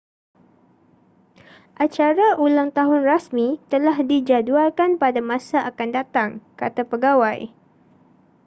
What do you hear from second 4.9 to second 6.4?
pada masa akan datang